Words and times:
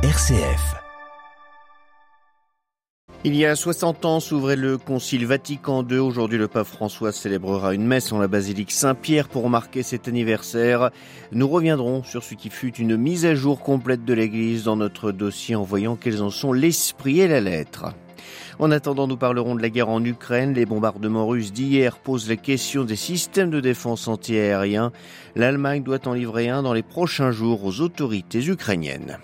RCF. 0.00 0.76
Il 3.24 3.34
y 3.34 3.44
a 3.44 3.56
60 3.56 4.04
ans 4.04 4.20
s'ouvrait 4.20 4.54
le 4.54 4.78
Concile 4.78 5.26
Vatican 5.26 5.84
II. 5.84 5.98
Aujourd'hui, 5.98 6.38
le 6.38 6.46
pape 6.46 6.68
François 6.68 7.10
célébrera 7.10 7.74
une 7.74 7.84
messe 7.84 8.12
en 8.12 8.20
la 8.20 8.28
basilique 8.28 8.70
Saint-Pierre 8.70 9.28
pour 9.28 9.50
marquer 9.50 9.82
cet 9.82 10.06
anniversaire. 10.06 10.90
Nous 11.32 11.48
reviendrons 11.48 12.04
sur 12.04 12.22
ce 12.22 12.36
qui 12.36 12.48
fut 12.48 12.76
une 12.76 12.96
mise 12.96 13.26
à 13.26 13.34
jour 13.34 13.58
complète 13.58 14.04
de 14.04 14.14
l'Église 14.14 14.62
dans 14.62 14.76
notre 14.76 15.10
dossier 15.10 15.56
en 15.56 15.64
voyant 15.64 15.96
quels 15.96 16.22
en 16.22 16.30
sont 16.30 16.52
l'esprit 16.52 17.18
et 17.18 17.26
la 17.26 17.40
lettre. 17.40 17.86
En 18.60 18.70
attendant, 18.70 19.08
nous 19.08 19.16
parlerons 19.16 19.56
de 19.56 19.62
la 19.62 19.68
guerre 19.68 19.88
en 19.88 20.04
Ukraine. 20.04 20.54
Les 20.54 20.64
bombardements 20.64 21.26
russes 21.26 21.52
d'hier 21.52 21.98
posent 21.98 22.28
la 22.28 22.36
question 22.36 22.84
des 22.84 22.94
systèmes 22.94 23.50
de 23.50 23.58
défense 23.58 24.06
antiaériens. 24.06 24.92
L'Allemagne 25.34 25.82
doit 25.82 26.06
en 26.06 26.12
livrer 26.12 26.50
un 26.50 26.62
dans 26.62 26.72
les 26.72 26.84
prochains 26.84 27.32
jours 27.32 27.64
aux 27.64 27.80
autorités 27.80 28.46
ukrainiennes. 28.46 29.18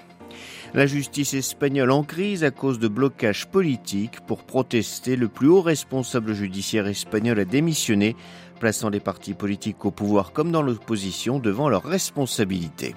La 0.75 0.87
justice 0.87 1.35
espagnole 1.35 1.93
en 1.93 2.03
crise 2.03 2.43
à 2.43 2.51
cause 2.51 2.81
de 2.81 2.89
blocages 2.89 3.47
politiques 3.47 4.21
pour 4.27 4.43
protester. 4.43 5.15
Le 5.15 5.29
plus 5.29 5.47
haut 5.47 5.63
responsable 5.63 6.35
judiciaire 6.35 6.89
espagnol 6.89 7.39
a 7.39 7.45
démissionné, 7.45 8.17
plaçant 8.59 8.89
les 8.89 8.99
partis 8.99 9.35
politiques 9.35 9.85
au 9.85 9.93
pouvoir 9.93 10.33
comme 10.33 10.51
dans 10.51 10.63
l'opposition 10.63 11.39
devant 11.39 11.69
leurs 11.69 11.85
responsabilités. 11.85 12.97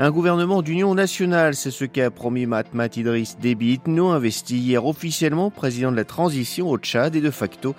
Un 0.00 0.10
gouvernement 0.10 0.62
d'union 0.62 0.96
nationale, 0.96 1.54
c'est 1.54 1.70
ce 1.70 1.84
qu'a 1.84 2.10
promis 2.10 2.46
Mahatma 2.46 2.86
Idriss 2.86 3.38
Déby 3.38 3.74
Itno, 3.74 4.08
investi 4.08 4.58
hier 4.58 4.84
officiellement 4.84 5.52
président 5.52 5.92
de 5.92 5.96
la 5.96 6.04
transition 6.04 6.70
au 6.70 6.76
Tchad 6.76 7.14
et 7.14 7.20
de 7.20 7.30
facto 7.30 7.76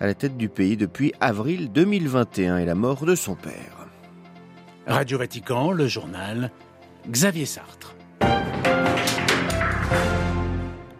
à 0.00 0.06
la 0.06 0.14
tête 0.14 0.38
du 0.38 0.48
pays 0.48 0.78
depuis 0.78 1.12
avril 1.20 1.70
2021 1.70 2.56
et 2.56 2.64
la 2.64 2.74
mort 2.74 3.04
de 3.04 3.14
son 3.14 3.34
père. 3.34 3.88
Radio 4.86 5.18
Vatican, 5.18 5.70
le 5.70 5.86
journal 5.86 6.50
Xavier 7.10 7.44
Sartre. 7.44 7.93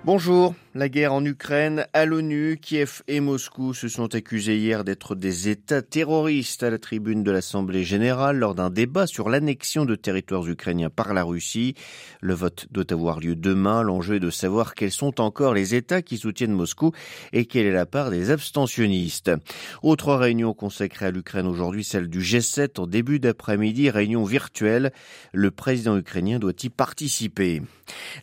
Bonjour. 0.04 0.54
La 0.76 0.88
guerre 0.88 1.12
en 1.12 1.24
Ukraine, 1.24 1.86
à 1.92 2.04
l'ONU, 2.04 2.58
Kiev 2.60 3.02
et 3.06 3.20
Moscou 3.20 3.74
se 3.74 3.86
sont 3.86 4.12
accusés 4.16 4.58
hier 4.58 4.82
d'être 4.82 5.14
des 5.14 5.48
États 5.48 5.82
terroristes 5.82 6.64
à 6.64 6.70
la 6.70 6.80
tribune 6.80 7.22
de 7.22 7.30
l'Assemblée 7.30 7.84
générale 7.84 8.38
lors 8.38 8.56
d'un 8.56 8.70
débat 8.70 9.06
sur 9.06 9.28
l'annexion 9.28 9.84
de 9.84 9.94
territoires 9.94 10.44
ukrainiens 10.48 10.90
par 10.90 11.14
la 11.14 11.22
Russie. 11.22 11.76
Le 12.20 12.34
vote 12.34 12.66
doit 12.72 12.90
avoir 12.92 13.20
lieu 13.20 13.36
demain. 13.36 13.84
L'enjeu 13.84 14.16
est 14.16 14.20
de 14.20 14.30
savoir 14.30 14.74
quels 14.74 14.90
sont 14.90 15.20
encore 15.20 15.54
les 15.54 15.76
États 15.76 16.02
qui 16.02 16.18
soutiennent 16.18 16.50
Moscou 16.50 16.90
et 17.32 17.44
quelle 17.44 17.66
est 17.66 17.72
la 17.72 17.86
part 17.86 18.10
des 18.10 18.32
abstentionnistes. 18.32 19.30
Autre 19.84 20.12
réunion 20.14 20.54
consacrée 20.54 21.06
à 21.06 21.10
l'Ukraine 21.12 21.46
aujourd'hui, 21.46 21.84
celle 21.84 22.08
du 22.08 22.20
G7 22.20 22.80
en 22.80 22.88
début 22.88 23.20
d'après-midi, 23.20 23.90
réunion 23.90 24.24
virtuelle. 24.24 24.92
Le 25.32 25.52
président 25.52 25.96
ukrainien 25.96 26.40
doit 26.40 26.52
y 26.64 26.68
participer. 26.68 27.62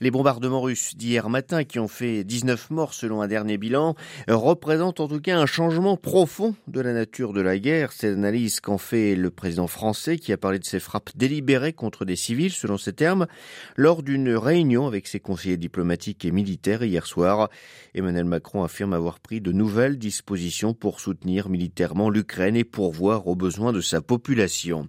Les 0.02 0.12
bombardements 0.12 0.62
russes 0.62 0.98
d'hier 0.98 1.30
matin 1.30 1.64
qui 1.64 1.80
ont 1.80 1.88
fait 1.88 2.26
19 2.42 2.72
morts 2.72 2.95
selon 2.95 3.22
un 3.22 3.28
dernier 3.28 3.59
bilan, 3.59 3.94
représente 4.28 5.00
en 5.00 5.08
tout 5.08 5.22
cas 5.22 5.38
un 5.38 5.45
changement 5.45 5.95
profond 5.95 6.56
de 6.67 6.81
la 6.81 6.92
nature 6.92 7.33
de 7.33 7.42
la 7.42 7.59
guerre. 7.59 7.92
C'est 7.92 8.09
l'analyse 8.09 8.61
qu'en 8.61 8.80
fait 8.80 9.16
le 9.16 9.30
président 9.30 9.67
français 9.67 10.17
qui 10.17 10.33
a 10.33 10.38
parlé 10.38 10.58
de 10.58 10.66
ces 10.66 10.80
frappes 10.80 11.11
délibérées 11.16 11.73
contre 11.73 12.03
des 12.03 12.16
civils, 12.16 12.52
selon 12.52 12.80
ses 12.80 12.94
termes, 12.94 13.28
lors 13.75 14.02
d'une 14.02 14.33
réunion 14.33 14.88
avec 14.88 15.06
ses 15.06 15.20
conseillers 15.20 15.58
diplomatiques 15.58 16.25
et 16.25 16.31
militaires 16.31 16.81
hier 16.81 17.06
soir. 17.06 17.52
Emmanuel 17.94 18.25
Macron 18.25 18.64
affirme 18.64 18.94
avoir 18.94 19.20
pris 19.20 19.39
de 19.39 19.52
nouvelles 19.52 20.00
dispositions 20.00 20.73
pour 20.73 21.00
soutenir 21.00 21.48
militairement 21.48 22.09
l'Ukraine 22.09 22.55
et 22.55 22.64
pourvoir 22.64 23.28
aux 23.28 23.36
besoins 23.36 23.72
de 23.72 23.81
sa 23.81 24.02
population. 24.02 24.88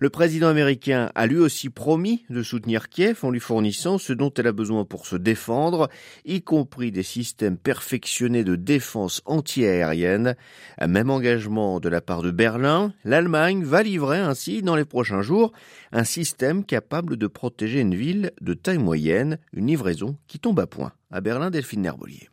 Le 0.00 0.08
président 0.08 0.48
américain 0.48 1.10
a 1.14 1.26
lui 1.26 1.38
aussi 1.38 1.68
promis 1.68 2.24
de 2.30 2.42
soutenir 2.42 2.88
Kiev 2.88 3.18
en 3.24 3.30
lui 3.30 3.40
fournissant 3.40 3.98
ce 3.98 4.14
dont 4.14 4.32
elle 4.38 4.46
a 4.46 4.52
besoin 4.52 4.86
pour 4.86 5.06
se 5.06 5.16
défendre, 5.16 5.90
y 6.24 6.40
compris 6.40 6.92
des 6.94 7.02
systèmes 7.02 7.58
perfectionnés 7.58 8.44
de 8.44 8.56
défense 8.56 9.20
antiaérienne. 9.26 10.36
Un 10.78 10.86
même 10.86 11.10
engagement 11.10 11.80
de 11.80 11.90
la 11.90 12.00
part 12.00 12.22
de 12.22 12.30
Berlin. 12.30 12.94
L'Allemagne 13.04 13.62
va 13.62 13.82
livrer 13.82 14.20
ainsi 14.20 14.62
dans 14.62 14.76
les 14.76 14.86
prochains 14.86 15.20
jours 15.20 15.52
un 15.92 16.04
système 16.04 16.64
capable 16.64 17.18
de 17.18 17.26
protéger 17.26 17.80
une 17.80 17.94
ville 17.94 18.32
de 18.40 18.54
taille 18.54 18.78
moyenne, 18.78 19.38
une 19.52 19.66
livraison 19.66 20.16
qui 20.26 20.38
tombe 20.38 20.60
à 20.60 20.66
point. 20.66 20.92
À 21.10 21.20
Berlin, 21.20 21.50
Delphine 21.50 21.82
Nerbolier. 21.82 22.30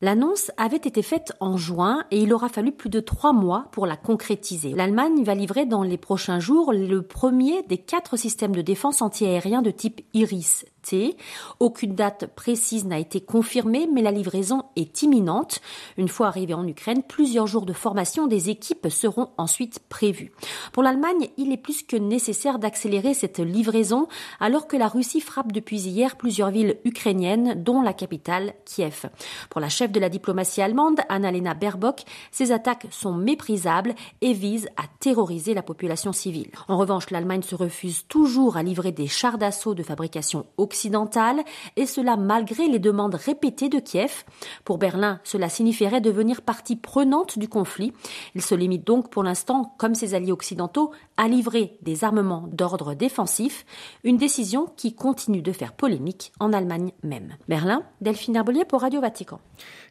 L'annonce 0.00 0.50
avait 0.56 0.76
été 0.76 1.02
faite 1.02 1.32
en 1.40 1.56
juin 1.56 2.04
et 2.10 2.18
il 2.18 2.32
aura 2.32 2.48
fallu 2.48 2.72
plus 2.72 2.90
de 2.90 3.00
trois 3.00 3.32
mois 3.32 3.68
pour 3.72 3.86
la 3.86 3.96
concrétiser. 3.96 4.74
L'Allemagne 4.74 5.24
va 5.24 5.34
livrer 5.34 5.66
dans 5.66 5.82
les 5.82 5.96
prochains 5.96 6.40
jours 6.40 6.72
le 6.72 7.02
premier 7.02 7.62
des 7.64 7.78
quatre 7.78 8.16
systèmes 8.16 8.54
de 8.54 8.62
défense 8.62 9.02
antiaérien 9.02 9.62
de 9.62 9.70
type 9.70 10.00
Iris 10.12 10.66
aucune 11.60 11.94
date 11.94 12.26
précise 12.34 12.84
n'a 12.84 12.98
été 12.98 13.20
confirmée, 13.20 13.88
mais 13.92 14.02
la 14.02 14.10
livraison 14.10 14.62
est 14.76 15.02
imminente. 15.02 15.60
Une 15.96 16.08
fois 16.08 16.28
arrivé 16.28 16.54
en 16.54 16.66
Ukraine, 16.66 17.02
plusieurs 17.02 17.46
jours 17.46 17.66
de 17.66 17.72
formation 17.72 18.26
des 18.26 18.50
équipes 18.50 18.88
seront 18.90 19.30
ensuite 19.38 19.80
prévus. 19.88 20.32
Pour 20.72 20.82
l'Allemagne, 20.82 21.28
il 21.36 21.52
est 21.52 21.56
plus 21.56 21.82
que 21.82 21.96
nécessaire 21.96 22.58
d'accélérer 22.58 23.14
cette 23.14 23.38
livraison 23.38 24.08
alors 24.40 24.66
que 24.66 24.76
la 24.76 24.88
Russie 24.88 25.20
frappe 25.20 25.52
depuis 25.52 25.80
hier 25.80 26.16
plusieurs 26.16 26.50
villes 26.50 26.78
ukrainiennes, 26.84 27.62
dont 27.62 27.82
la 27.82 27.92
capitale 27.92 28.54
Kiev. 28.64 29.06
Pour 29.50 29.60
la 29.60 29.68
chef 29.68 29.92
de 29.92 30.00
la 30.00 30.08
diplomatie 30.08 30.62
allemande, 30.62 31.00
Annalena 31.08 31.54
Baerbock, 31.54 32.02
ces 32.30 32.52
attaques 32.52 32.86
sont 32.90 33.14
méprisables 33.14 33.94
et 34.20 34.32
visent 34.32 34.68
à 34.76 34.82
terroriser 35.00 35.54
la 35.54 35.62
population 35.62 36.12
civile. 36.12 36.50
En 36.68 36.76
revanche, 36.76 37.10
l'Allemagne 37.10 37.42
se 37.42 37.54
refuse 37.54 38.06
toujours 38.08 38.56
à 38.56 38.62
livrer 38.62 38.92
des 38.92 39.06
chars 39.06 39.38
d'assaut 39.38 39.74
de 39.74 39.82
fabrication 39.82 40.46
occidentale, 40.74 41.44
et 41.76 41.86
cela 41.86 42.16
malgré 42.16 42.66
les 42.66 42.80
demandes 42.80 43.14
répétées 43.14 43.68
de 43.68 43.78
Kiev. 43.78 44.24
Pour 44.64 44.76
Berlin, 44.78 45.20
cela 45.22 45.48
signifierait 45.48 46.00
devenir 46.00 46.42
partie 46.42 46.74
prenante 46.74 47.38
du 47.38 47.48
conflit. 47.48 47.92
Il 48.34 48.42
se 48.42 48.56
limite 48.56 48.84
donc 48.84 49.08
pour 49.08 49.22
l'instant, 49.22 49.72
comme 49.78 49.94
ses 49.94 50.14
alliés 50.14 50.32
occidentaux, 50.32 50.90
à 51.16 51.28
livrer 51.28 51.78
des 51.82 52.02
armements 52.02 52.48
d'ordre 52.50 52.94
défensif, 52.94 53.64
une 54.02 54.16
décision 54.16 54.66
qui 54.76 54.96
continue 54.96 55.42
de 55.42 55.52
faire 55.52 55.74
polémique 55.74 56.32
en 56.40 56.52
Allemagne 56.52 56.90
même. 57.04 57.36
Berlin, 57.46 57.84
Delphine 58.00 58.34
Herbelier 58.34 58.64
pour 58.64 58.80
Radio 58.80 59.00
Vatican. 59.00 59.38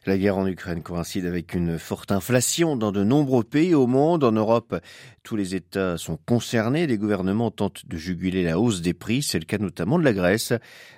La 0.06 0.18
guerre 0.18 0.36
en 0.36 0.46
Ukraine 0.46 0.82
coïncide 0.82 1.24
avec 1.24 1.54
une 1.54 1.78
forte 1.78 2.12
inflation 2.12 2.76
dans 2.76 2.92
de 2.92 3.02
nombreux 3.02 3.42
pays 3.42 3.74
au 3.74 3.86
monde. 3.86 4.22
En 4.22 4.32
Europe, 4.32 4.78
tous 5.22 5.34
les 5.34 5.54
États 5.54 5.96
sont 5.96 6.18
concernés. 6.26 6.86
Les 6.86 6.98
gouvernements 6.98 7.50
tentent 7.50 7.86
de 7.86 7.96
juguler 7.96 8.42
la 8.42 8.58
hausse 8.58 8.82
des 8.82 8.92
prix. 8.92 9.22
C'est 9.22 9.38
le 9.38 9.46
cas 9.46 9.56
notamment 9.56 9.98
de 9.98 10.04
la 10.04 10.12
Grèce. 10.12 10.52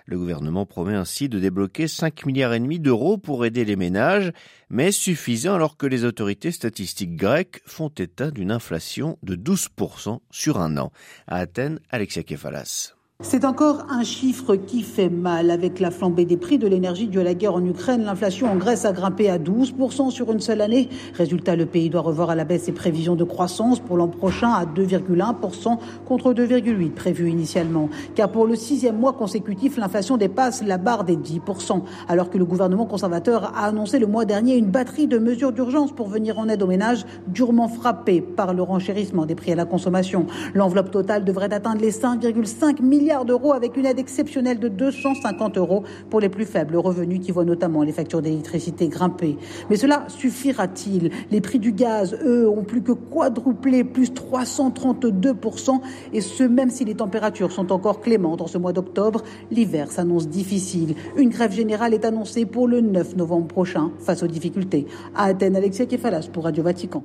Le 0.07 0.19
gouvernement 0.19 0.67
promet 0.67 0.95
ainsi 0.95 1.29
de 1.29 1.39
débloquer 1.39 1.87
5 1.87 2.27
milliards 2.27 2.55
et 2.55 2.59
demi 2.59 2.81
d'euros 2.81 3.17
pour 3.17 3.45
aider 3.45 3.65
les 3.65 3.77
ménages, 3.77 4.33
mais 4.71 4.91
suffisant 4.91 5.55
alors 5.55 5.77
que 5.77 5.87
les 5.87 6.05
autorités 6.05 6.51
statistiques 6.51 7.15
grecques 7.15 7.63
font 7.65 7.91
état 7.91 8.33
d'une 8.33 8.51
inflation 8.51 9.19
de 9.23 9.37
12% 9.37 10.19
sur 10.33 10.59
un 10.59 10.77
an. 10.79 10.91
À 11.29 11.37
Athènes, 11.37 11.79
Alexia 11.91 12.25
Kefalas. 12.25 12.96
C'est 13.23 13.47
encore 13.47 13.87
un 13.89 14.05
chiffre 14.05 14.57
qui 14.57 14.83
fait 14.83 15.09
mal. 15.09 15.51
Avec 15.51 15.81
la 15.81 15.91
flambée 15.91 16.27
des 16.27 16.37
prix 16.37 16.59
de 16.59 16.67
l'énergie 16.67 17.07
due 17.07 17.21
à 17.21 17.25
la 17.25 17.33
guerre 17.33 17.55
en 17.55 17.65
Ukraine, 17.65 18.05
l'inflation 18.05 18.47
en 18.47 18.57
Grèce 18.57 18.85
a 18.85 18.93
grimpé 18.93 19.31
à 19.31 19.39
12% 19.39 20.11
sur 20.11 20.31
une 20.31 20.41
seule 20.41 20.61
année. 20.61 20.91
Résultat, 21.15 21.57
le 21.57 21.65
pays 21.65 21.89
doit 21.89 22.03
revoir 22.03 22.29
à 22.29 22.35
la 22.35 22.45
baisse 22.45 22.65
ses 22.65 22.73
prévisions 22.73 23.17
de 23.17 23.25
croissance 23.25 23.81
pour 23.81 23.97
l'an 23.97 24.09
prochain 24.09 24.51
à 24.51 24.67
2,1% 24.67 25.79
contre 26.05 26.35
2,8% 26.35 26.91
prévu 26.91 27.31
initialement. 27.31 27.89
Car 28.15 28.31
pour 28.31 28.47
le 28.47 28.55
sixième 28.55 28.99
mois 28.99 29.15
consécutif, 29.15 29.79
l'inflation 29.79 30.19
dépasse 30.19 30.63
la 30.63 30.77
barre 30.77 31.05
des 31.05 31.17
10%. 31.17 31.85
Alors 32.09 32.29
que 32.29 32.37
le 32.37 32.45
gouvernement 32.45 32.85
conservateur 32.85 33.57
a 33.57 33.65
annoncé 33.65 33.99
le 33.99 34.07
mois 34.07 34.27
dernier 34.27 34.57
une 34.57 34.71
batterie 34.71 35.07
de 35.07 35.17
mesures 35.17 35.53
d'urgence 35.53 35.91
pour 35.91 36.09
venir 36.09 36.39
en 36.39 36.51
aide 36.51 36.63
aux 36.63 36.67
ménages 36.67 37.07
durement 37.29 37.69
frappés 37.69 38.21
par 38.21 38.53
le 38.53 38.63
renchérissement 38.63 39.25
des 39.25 39.35
prix 39.35 39.53
à 39.53 39.57
la 39.57 39.65
consommation. 39.65 40.27
L'enveloppe 40.53 40.91
totale 40.91 41.25
devrait 41.25 41.55
atteindre 41.55 41.81
les 41.81 41.93
5,5 41.93 42.83
milliards 42.83 43.06
milliards 43.07 43.25
d'euros 43.25 43.53
avec 43.53 43.77
une 43.77 43.87
aide 43.87 44.01
exceptionnelle 44.01 44.59
de 44.59 44.67
250 44.67 45.59
euros 45.59 45.85
pour 46.11 46.19
les 46.19 46.29
plus 46.29 46.45
faibles 46.45 46.77
revenus 46.77 47.21
qui 47.21 47.31
voient 47.31 47.45
notamment 47.45 47.85
les 47.85 47.93
factures 47.93 48.21
d'électricité 48.21 48.89
grimper. 48.89 49.39
Mais 49.71 49.77
cela 49.77 50.07
suffira-t-il? 50.09 51.13
Les 51.31 51.41
prix 51.41 51.61
du 51.61 51.71
gaz, 51.71 52.19
eux, 52.25 52.49
ont 52.49 52.65
plus 52.65 52.83
que 52.83 52.91
quadruplé, 52.91 53.85
plus 53.85 54.11
332%, 54.11 55.81
et 56.13 56.21
ce 56.21 56.43
même 56.43 56.71
si 56.71 56.85
les 56.85 56.97
températures 56.97 57.53
sont 57.53 57.71
encore 57.71 58.01
clémentes 58.01 58.41
en 58.41 58.49
ce 58.49 58.59
mois 58.59 58.73
d'octobre, 58.73 59.23
l'hiver 59.53 59.93
s'annonce 59.93 60.27
difficile. 60.27 60.97
Une 61.17 61.29
grève 61.29 61.53
générale 61.53 61.95
est 61.95 62.05
annoncée 62.05 62.45
pour 62.45 62.67
le 62.67 62.81
9 62.81 63.15
novembre 63.15 63.47
prochain 63.47 63.93
face 64.01 64.25
aux 64.25 64.27
difficultés. 64.27 64.87
À 65.15 65.27
Athènes, 65.27 65.55
Alexia 65.55 65.87
Kefalas 65.87 66.29
pour 66.33 66.43
Radio 66.43 66.65
Vatican. 66.65 67.05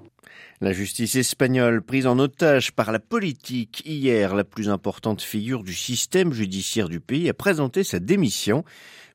La 0.62 0.74
justice 0.74 1.16
espagnole, 1.16 1.82
prise 1.82 2.06
en 2.06 2.20
otage 2.20 2.72
par 2.72 2.92
la 2.92 3.00
politique 3.00 3.82
hier, 3.84 4.36
la 4.36 4.44
plus 4.44 4.70
importante 4.70 5.24
figure 5.24 5.64
du 5.64 5.74
système 5.74 6.34
judiciaire 6.34 6.88
du 6.88 7.00
pays, 7.00 7.28
a 7.30 7.34
présenté 7.34 7.84
sa 7.84 8.00
démission. 8.00 8.64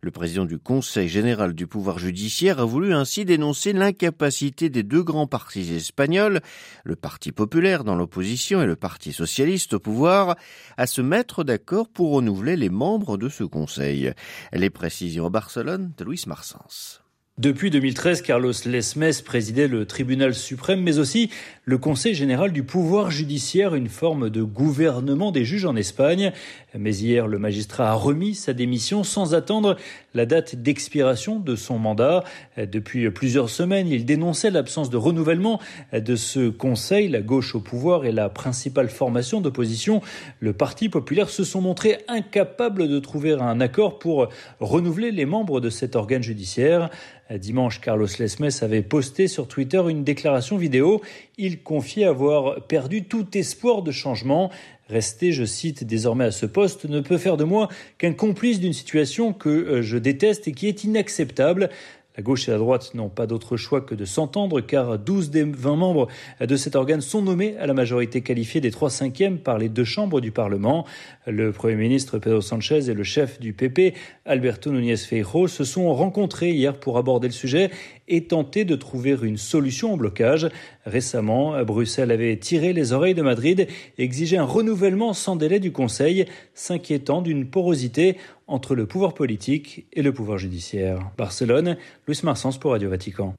Le 0.00 0.10
président 0.10 0.44
du 0.44 0.58
Conseil 0.58 1.08
général 1.08 1.54
du 1.54 1.68
pouvoir 1.68 2.00
judiciaire 2.00 2.58
a 2.58 2.64
voulu 2.64 2.92
ainsi 2.92 3.24
dénoncer 3.24 3.72
l'incapacité 3.72 4.70
des 4.70 4.82
deux 4.82 5.04
grands 5.04 5.28
partis 5.28 5.72
espagnols, 5.72 6.40
le 6.82 6.96
Parti 6.96 7.30
populaire 7.30 7.84
dans 7.84 7.94
l'opposition 7.94 8.60
et 8.60 8.66
le 8.66 8.74
Parti 8.74 9.12
socialiste 9.12 9.74
au 9.74 9.78
pouvoir, 9.78 10.34
à 10.76 10.88
se 10.88 11.00
mettre 11.00 11.44
d'accord 11.44 11.88
pour 11.88 12.10
renouveler 12.10 12.56
les 12.56 12.70
membres 12.70 13.16
de 13.18 13.28
ce 13.28 13.44
Conseil. 13.44 14.12
Les 14.52 14.70
précisions 14.70 15.26
à 15.26 15.30
Barcelone 15.30 15.92
de 15.96 16.04
Luis 16.04 16.24
Marsens. 16.26 17.05
Depuis 17.38 17.68
2013, 17.68 18.22
Carlos 18.22 18.54
Lesmes 18.64 19.10
présidait 19.22 19.68
le 19.68 19.84
tribunal 19.84 20.34
suprême, 20.34 20.80
mais 20.80 20.96
aussi 20.96 21.28
le 21.66 21.76
Conseil 21.76 22.14
général 22.14 22.50
du 22.50 22.62
pouvoir 22.62 23.10
judiciaire, 23.10 23.74
une 23.74 23.90
forme 23.90 24.30
de 24.30 24.42
gouvernement 24.42 25.32
des 25.32 25.44
juges 25.44 25.66
en 25.66 25.76
Espagne. 25.76 26.32
Mais 26.78 26.94
hier, 26.94 27.26
le 27.26 27.38
magistrat 27.38 27.90
a 27.90 27.94
remis 27.94 28.34
sa 28.34 28.52
démission 28.52 29.04
sans 29.04 29.34
attendre 29.34 29.76
la 30.14 30.26
date 30.26 30.56
d'expiration 30.56 31.38
de 31.38 31.56
son 31.56 31.78
mandat. 31.78 32.24
Depuis 32.56 33.10
plusieurs 33.10 33.48
semaines, 33.48 33.88
il 33.88 34.04
dénonçait 34.04 34.50
l'absence 34.50 34.90
de 34.90 34.96
renouvellement 34.96 35.60
de 35.92 36.16
ce 36.16 36.48
Conseil. 36.48 37.08
La 37.08 37.20
gauche 37.20 37.54
au 37.54 37.60
pouvoir 37.60 38.04
et 38.04 38.12
la 38.12 38.28
principale 38.28 38.88
formation 38.88 39.40
d'opposition, 39.40 40.00
le 40.40 40.52
Parti 40.52 40.88
populaire, 40.88 41.28
se 41.28 41.44
sont 41.44 41.60
montrés 41.60 41.98
incapables 42.08 42.88
de 42.88 42.98
trouver 42.98 43.32
un 43.32 43.60
accord 43.60 43.98
pour 43.98 44.28
renouveler 44.60 45.10
les 45.12 45.26
membres 45.26 45.60
de 45.60 45.70
cet 45.70 45.96
organe 45.96 46.22
judiciaire. 46.22 46.90
Dimanche, 47.30 47.80
Carlos 47.80 48.06
Lesmes 48.20 48.50
avait 48.60 48.82
posté 48.82 49.26
sur 49.26 49.48
Twitter 49.48 49.82
une 49.88 50.04
déclaration 50.04 50.56
vidéo. 50.56 51.00
Il 51.38 51.62
confiait 51.62 52.04
avoir 52.04 52.62
perdu 52.66 53.04
tout 53.04 53.26
espoir 53.36 53.82
de 53.82 53.90
changement. 53.90 54.50
Rester, 54.88 55.32
je 55.32 55.44
cite, 55.44 55.84
désormais 55.84 56.26
à 56.26 56.30
ce 56.30 56.46
poste 56.46 56.84
ne 56.84 57.00
peut 57.00 57.18
faire 57.18 57.36
de 57.36 57.44
moi 57.44 57.68
qu'un 57.98 58.12
complice 58.12 58.60
d'une 58.60 58.72
situation 58.72 59.32
que 59.32 59.48
euh, 59.48 59.82
je 59.82 59.98
déteste 59.98 60.46
et 60.46 60.52
qui 60.52 60.68
est 60.68 60.84
inacceptable. 60.84 61.70
La 62.16 62.22
gauche 62.22 62.48
et 62.48 62.50
la 62.50 62.56
droite 62.56 62.94
n'ont 62.94 63.10
pas 63.10 63.26
d'autre 63.26 63.58
choix 63.58 63.82
que 63.82 63.94
de 63.94 64.06
s'entendre 64.06 64.62
car 64.62 64.98
12 64.98 65.30
des 65.30 65.42
20 65.42 65.76
membres 65.76 66.08
de 66.40 66.56
cet 66.56 66.74
organe 66.74 67.02
sont 67.02 67.20
nommés 67.20 67.58
à 67.58 67.66
la 67.66 67.74
majorité 67.74 68.22
qualifiée 68.22 68.62
des 68.62 68.70
3 68.70 68.88
cinquièmes 68.88 69.38
par 69.38 69.58
les 69.58 69.68
deux 69.68 69.84
chambres 69.84 70.22
du 70.22 70.30
Parlement. 70.30 70.86
Le 71.26 71.52
Premier 71.52 71.74
ministre 71.74 72.18
Pedro 72.18 72.40
Sanchez 72.40 72.88
et 72.88 72.94
le 72.94 73.04
chef 73.04 73.38
du 73.38 73.52
PP, 73.52 73.92
Alberto 74.24 74.70
Núñez 74.70 74.96
Feijóo, 74.96 75.46
se 75.46 75.64
sont 75.64 75.92
rencontrés 75.92 76.52
hier 76.52 76.80
pour 76.80 76.96
aborder 76.96 77.28
le 77.28 77.34
sujet 77.34 77.70
et 78.08 78.24
tenter 78.24 78.64
de 78.64 78.76
trouver 78.76 79.16
une 79.22 79.36
solution 79.36 79.94
au 79.94 79.96
blocage. 79.96 80.48
Récemment, 80.84 81.62
Bruxelles 81.64 82.10
avait 82.10 82.36
tiré 82.36 82.72
les 82.72 82.92
oreilles 82.92 83.14
de 83.14 83.22
Madrid 83.22 83.66
et 83.98 84.02
exigé 84.02 84.36
un 84.36 84.44
renouvellement 84.44 85.12
sans 85.12 85.36
délai 85.36 85.60
du 85.60 85.72
Conseil, 85.72 86.26
s'inquiétant 86.54 87.22
d'une 87.22 87.48
porosité 87.48 88.16
entre 88.46 88.74
le 88.74 88.86
pouvoir 88.86 89.14
politique 89.14 89.86
et 89.92 90.02
le 90.02 90.12
pouvoir 90.12 90.38
judiciaire. 90.38 91.10
Barcelone, 91.18 91.76
Luis 92.06 92.20
Marsens 92.22 92.58
pour 92.58 92.72
Radio 92.72 92.90
Vatican. 92.90 93.34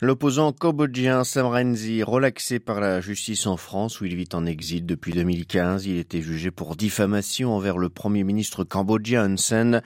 L'opposant 0.00 0.52
cambodgien 0.52 1.24
Sam 1.24 1.46
Renzi, 1.46 2.02
relaxé 2.02 2.58
par 2.58 2.80
la 2.80 3.00
justice 3.00 3.46
en 3.46 3.56
France 3.56 4.00
où 4.00 4.04
il 4.04 4.14
vit 4.14 4.28
en 4.32 4.46
exil 4.46 4.86
depuis 4.86 5.12
2015, 5.12 5.86
il 5.86 5.98
était 5.98 6.22
jugé 6.22 6.50
pour 6.50 6.76
diffamation 6.76 7.54
envers 7.54 7.78
le 7.78 7.88
premier 7.88 8.24
ministre 8.24 8.64
cambodgien 8.64 9.24
Hun 9.24 9.36
Sen. 9.36 9.82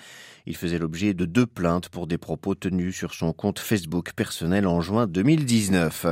Il 0.48 0.54
faisait 0.54 0.78
l'objet 0.78 1.12
de 1.12 1.24
deux 1.24 1.44
plaintes 1.44 1.88
pour 1.88 2.06
des 2.06 2.18
propos 2.18 2.54
tenus 2.54 2.94
sur 2.94 3.14
son 3.14 3.32
compte 3.32 3.58
Facebook 3.58 4.12
personnel 4.12 4.68
en 4.68 4.80
juin 4.80 5.08
2019. 5.08 6.06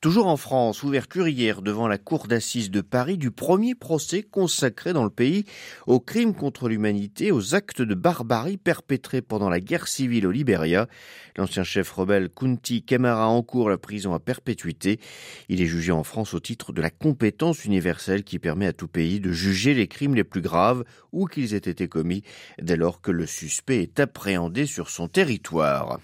Toujours 0.00 0.28
en 0.28 0.36
France, 0.36 0.84
ouverture 0.84 1.26
hier 1.26 1.60
devant 1.60 1.88
la 1.88 1.98
cour 1.98 2.28
d'assises 2.28 2.70
de 2.70 2.82
Paris 2.82 3.18
du 3.18 3.32
premier 3.32 3.74
procès 3.74 4.22
consacré 4.22 4.92
dans 4.92 5.02
le 5.02 5.10
pays 5.10 5.44
aux 5.88 5.98
crimes 5.98 6.34
contre 6.34 6.68
l'humanité, 6.68 7.32
aux 7.32 7.56
actes 7.56 7.82
de 7.82 7.96
barbarie 7.96 8.58
perpétrés 8.58 9.22
pendant 9.22 9.48
la 9.48 9.58
guerre 9.58 9.88
civile 9.88 10.28
au 10.28 10.30
Libéria. 10.30 10.86
L'ancien 11.36 11.64
chef 11.64 11.90
rebelle 11.90 12.28
Kunti 12.28 12.84
Kamara 12.84 13.26
encourt 13.26 13.68
la 13.68 13.78
prison 13.78 14.14
à 14.14 14.20
perpétuité. 14.20 15.00
Il 15.48 15.60
est 15.60 15.66
jugé 15.66 15.90
en 15.90 16.04
France 16.04 16.32
au 16.34 16.38
titre 16.38 16.72
de 16.72 16.80
la 16.80 16.90
compétence 16.90 17.64
universelle 17.64 18.22
qui 18.22 18.38
permet 18.38 18.68
à 18.68 18.72
tout 18.72 18.86
pays 18.86 19.18
de 19.18 19.32
juger 19.32 19.74
les 19.74 19.88
crimes 19.88 20.14
les 20.14 20.22
plus 20.22 20.42
graves 20.42 20.84
où 21.10 21.26
qu'ils 21.26 21.54
aient 21.54 21.58
été 21.58 21.88
commis 21.88 22.22
dès 22.62 22.76
lors 22.76 23.00
que 23.00 23.10
le 23.10 23.26
suspect 23.26 23.63
est 23.68 24.00
appréhendé 24.00 24.66
sur 24.66 24.90
son 24.90 25.08
territoire. 25.08 25.98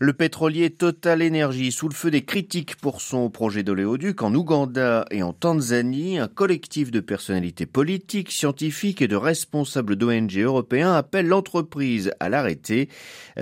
Le 0.00 0.12
pétrolier 0.12 0.70
Total 0.70 1.22
Energy 1.22 1.70
sous 1.70 1.88
le 1.88 1.94
feu 1.94 2.10
des 2.10 2.24
critiques 2.24 2.76
pour 2.76 3.00
son 3.00 3.30
projet 3.30 3.62
d'oléoduc 3.62 4.22
en 4.22 4.34
Ouganda 4.34 5.04
et 5.10 5.22
en 5.22 5.32
Tanzanie, 5.32 6.18
un 6.18 6.28
collectif 6.28 6.90
de 6.90 7.00
personnalités 7.00 7.66
politiques, 7.66 8.32
scientifiques 8.32 9.02
et 9.02 9.08
de 9.08 9.16
responsables 9.16 9.96
d'ONG 9.96 10.36
européens 10.38 10.94
appelle 10.94 11.28
l'entreprise 11.28 12.12
à 12.18 12.28
l'arrêter. 12.28 12.88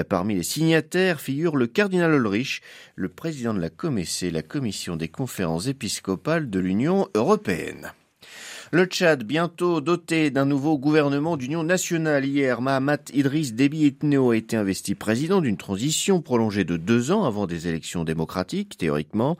Parmi 0.08 0.34
les 0.34 0.42
signataires 0.42 1.20
figure 1.20 1.56
le 1.56 1.66
cardinal 1.66 2.12
Ulrich, 2.12 2.60
le 2.94 3.08
président 3.08 3.54
de 3.54 3.60
la 3.60 3.70
COMEC, 3.70 4.26
la 4.32 4.42
commission 4.42 4.96
des 4.96 5.08
conférences 5.08 5.66
épiscopales 5.66 6.50
de 6.50 6.58
l'Union 6.58 7.08
européenne. 7.14 7.92
Le 8.74 8.86
Tchad, 8.86 9.24
bientôt 9.24 9.82
doté 9.82 10.30
d'un 10.30 10.46
nouveau 10.46 10.78
gouvernement 10.78 11.36
d'union 11.36 11.62
nationale. 11.62 12.24
Hier, 12.24 12.62
Mahamat 12.62 13.10
Idriss 13.12 13.52
Déby 13.52 13.84
Itno 13.84 14.30
a 14.30 14.36
été 14.38 14.56
investi 14.56 14.94
président 14.94 15.42
d'une 15.42 15.58
transition 15.58 16.22
prolongée 16.22 16.64
de 16.64 16.78
deux 16.78 17.10
ans 17.10 17.24
avant 17.24 17.46
des 17.46 17.68
élections 17.68 18.02
démocratiques, 18.02 18.78
théoriquement. 18.78 19.36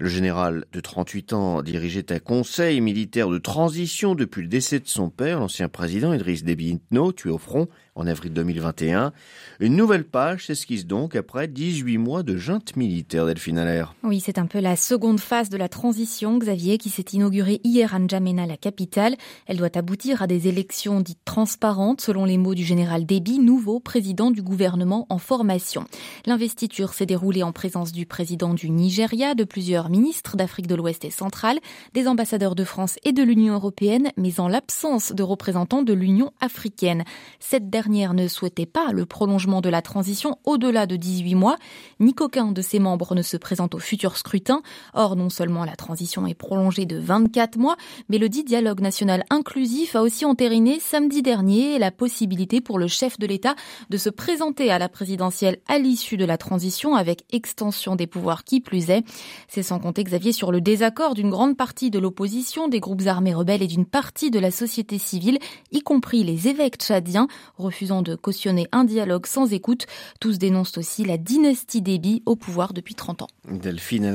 Le 0.00 0.08
général 0.08 0.64
de 0.72 0.80
38 0.80 1.32
ans 1.32 1.62
dirigeait 1.62 2.12
un 2.12 2.18
conseil 2.18 2.80
militaire 2.80 3.28
de 3.28 3.38
transition 3.38 4.16
depuis 4.16 4.42
le 4.42 4.48
décès 4.48 4.80
de 4.80 4.88
son 4.88 5.10
père, 5.10 5.38
l'ancien 5.38 5.68
président 5.68 6.12
Idriss 6.12 6.42
Déby 6.42 6.70
Itno, 6.70 7.12
tué 7.12 7.30
au 7.30 7.38
front 7.38 7.68
en 7.94 8.06
avril 8.06 8.32
2021. 8.32 9.12
Une 9.60 9.76
nouvelle 9.76 10.04
page 10.04 10.46
s'esquisse 10.46 10.86
donc 10.86 11.14
après 11.14 11.46
18 11.46 11.98
mois 11.98 12.22
de 12.22 12.36
junte 12.36 12.74
militaire 12.76 13.26
Delphine 13.26 13.58
Allaire. 13.58 13.94
Oui, 14.02 14.20
c'est 14.20 14.38
un 14.38 14.46
peu 14.46 14.60
la 14.60 14.76
seconde 14.76 15.20
phase 15.20 15.50
de 15.50 15.56
la 15.56 15.68
transition, 15.68 16.38
Xavier, 16.38 16.78
qui 16.78 16.88
s'est 16.88 17.04
inaugurée 17.12 17.60
hier 17.64 17.94
à 17.94 17.98
N'Djamena, 17.98 18.46
la 18.46 18.56
capitale. 18.72 19.16
Elle 19.46 19.58
doit 19.58 19.76
aboutir 19.76 20.22
à 20.22 20.26
des 20.26 20.48
élections 20.48 21.00
dites 21.00 21.18
transparentes, 21.26 22.00
selon 22.00 22.24
les 22.24 22.38
mots 22.38 22.54
du 22.54 22.64
général 22.64 23.04
Déby, 23.04 23.38
nouveau 23.38 23.80
président 23.80 24.30
du 24.30 24.40
gouvernement 24.40 25.06
en 25.10 25.18
formation. 25.18 25.84
L'investiture 26.24 26.94
s'est 26.94 27.04
déroulée 27.04 27.42
en 27.42 27.52
présence 27.52 27.92
du 27.92 28.06
président 28.06 28.54
du 28.54 28.70
Nigeria, 28.70 29.34
de 29.34 29.44
plusieurs 29.44 29.90
ministres 29.90 30.38
d'Afrique 30.38 30.68
de 30.68 30.74
l'Ouest 30.74 31.04
et 31.04 31.10
centrale, 31.10 31.58
des 31.92 32.08
ambassadeurs 32.08 32.54
de 32.54 32.64
France 32.64 32.98
et 33.04 33.12
de 33.12 33.22
l'Union 33.22 33.52
européenne, 33.52 34.10
mais 34.16 34.40
en 34.40 34.48
l'absence 34.48 35.12
de 35.12 35.22
représentants 35.22 35.82
de 35.82 35.92
l'Union 35.92 36.32
africaine. 36.40 37.04
Cette 37.40 37.68
dernière 37.68 38.14
ne 38.14 38.26
souhaitait 38.26 38.64
pas 38.64 38.92
le 38.92 39.04
prolongement 39.04 39.60
de 39.60 39.68
la 39.68 39.82
transition 39.82 40.38
au-delà 40.44 40.86
de 40.86 40.96
18 40.96 41.34
mois, 41.34 41.58
ni 42.00 42.14
qu'aucun 42.14 42.52
de 42.52 42.62
ses 42.62 42.78
membres 42.78 43.14
ne 43.14 43.22
se 43.22 43.36
présente 43.36 43.74
au 43.74 43.78
futur 43.78 44.16
scrutin. 44.16 44.62
Or, 44.94 45.14
non 45.14 45.28
seulement 45.28 45.66
la 45.66 45.76
transition 45.76 46.26
est 46.26 46.34
prolongée 46.34 46.86
de 46.86 46.96
24 46.98 47.58
mois, 47.58 47.76
mais 48.08 48.16
le 48.16 48.30
dit 48.30 48.44
dialogue 48.44 48.61
national 48.62 49.24
inclusif 49.30 49.96
a 49.96 50.02
aussi 50.02 50.24
entériné 50.24 50.78
samedi 50.80 51.22
dernier 51.22 51.78
la 51.78 51.90
possibilité 51.90 52.60
pour 52.60 52.78
le 52.78 52.86
chef 52.86 53.18
de 53.18 53.26
l'État 53.26 53.54
de 53.90 53.96
se 53.96 54.08
présenter 54.08 54.70
à 54.70 54.78
la 54.78 54.88
présidentielle 54.88 55.58
à 55.68 55.78
l'issue 55.78 56.16
de 56.16 56.24
la 56.24 56.38
transition 56.38 56.94
avec 56.94 57.24
extension 57.32 57.96
des 57.96 58.06
pouvoirs 58.06 58.44
qui 58.44 58.60
plus 58.60 58.90
est. 58.90 59.04
C'est 59.48 59.62
sans 59.62 59.78
compter 59.78 60.04
Xavier 60.04 60.32
sur 60.32 60.52
le 60.52 60.60
désaccord 60.60 61.14
d'une 61.14 61.30
grande 61.30 61.56
partie 61.56 61.90
de 61.90 61.98
l'opposition, 61.98 62.68
des 62.68 62.80
groupes 62.80 63.06
armés 63.06 63.34
rebelles 63.34 63.62
et 63.62 63.66
d'une 63.66 63.86
partie 63.86 64.30
de 64.30 64.38
la 64.38 64.50
société 64.50 64.98
civile, 64.98 65.38
y 65.72 65.80
compris 65.80 66.24
les 66.24 66.48
évêques 66.48 66.76
tchadiens, 66.76 67.28
refusant 67.56 68.02
de 68.02 68.14
cautionner 68.14 68.68
un 68.72 68.84
dialogue 68.84 69.26
sans 69.26 69.52
écoute. 69.52 69.86
Tous 70.20 70.38
dénoncent 70.38 70.78
aussi 70.78 71.04
la 71.04 71.18
dynastie 71.18 71.82
Déby 71.82 72.22
au 72.26 72.36
pouvoir 72.36 72.72
depuis 72.72 72.94
30 72.94 73.22
ans. 73.22 73.28
Delphine 73.50 74.12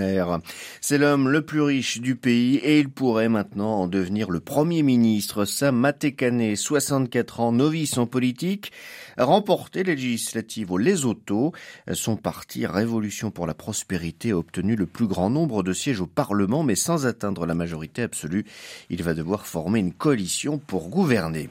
c'est 0.81 0.97
l'homme 0.97 1.29
le 1.29 1.41
plus 1.41 1.61
riche 1.61 1.99
du 1.99 2.15
pays 2.15 2.57
et 2.57 2.79
il 2.79 2.89
pourrait 2.89 3.29
maintenant 3.29 3.81
en 3.81 3.87
devenir 3.87 4.29
le 4.29 4.36
premier 4.39 4.83
ministre. 4.83 5.45
Sam 5.45 5.77
Matekane, 5.77 6.55
64 6.55 7.39
ans, 7.39 7.51
novice 7.51 7.97
en 7.97 8.05
politique, 8.05 8.71
a 9.17 9.25
remporté 9.25 9.83
les 9.83 9.95
législatives 9.95 10.71
au 10.71 10.77
Lesotho. 10.77 11.53
Son 11.93 12.15
parti 12.15 12.65
Révolution 12.65 13.31
pour 13.31 13.47
la 13.47 13.53
prospérité 13.53 14.31
a 14.31 14.37
obtenu 14.37 14.75
le 14.75 14.85
plus 14.85 15.07
grand 15.07 15.29
nombre 15.29 15.63
de 15.63 15.73
sièges 15.73 16.01
au 16.01 16.07
Parlement, 16.07 16.63
mais 16.63 16.75
sans 16.75 17.05
atteindre 17.05 17.45
la 17.45 17.55
majorité 17.55 18.01
absolue. 18.01 18.45
Il 18.89 19.03
va 19.03 19.13
devoir 19.13 19.47
former 19.47 19.79
une 19.79 19.93
coalition 19.93 20.57
pour 20.57 20.89
gouverner. 20.89 21.49